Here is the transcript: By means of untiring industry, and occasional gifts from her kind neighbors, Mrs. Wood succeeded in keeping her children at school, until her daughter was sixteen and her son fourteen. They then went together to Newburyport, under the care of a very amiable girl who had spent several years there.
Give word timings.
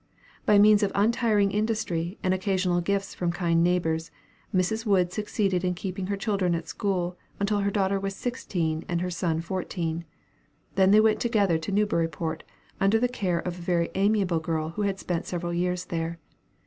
By 0.47 0.57
means 0.57 0.81
of 0.81 0.91
untiring 0.95 1.51
industry, 1.51 2.17
and 2.23 2.33
occasional 2.33 2.81
gifts 2.81 3.13
from 3.13 3.29
her 3.29 3.37
kind 3.37 3.63
neighbors, 3.63 4.09
Mrs. 4.51 4.83
Wood 4.83 5.13
succeeded 5.13 5.63
in 5.63 5.75
keeping 5.75 6.07
her 6.07 6.17
children 6.17 6.55
at 6.55 6.67
school, 6.67 7.17
until 7.39 7.59
her 7.59 7.69
daughter 7.69 7.99
was 7.99 8.15
sixteen 8.15 8.83
and 8.89 9.01
her 9.01 9.11
son 9.11 9.41
fourteen. 9.41 10.03
They 10.73 10.87
then 10.87 11.03
went 11.03 11.19
together 11.19 11.59
to 11.59 11.71
Newburyport, 11.71 12.43
under 12.79 12.97
the 12.97 13.07
care 13.07 13.41
of 13.41 13.59
a 13.59 13.61
very 13.61 13.91
amiable 13.93 14.39
girl 14.39 14.69
who 14.69 14.81
had 14.81 14.97
spent 14.99 15.27
several 15.27 15.53
years 15.53 15.85
there. 15.85 16.17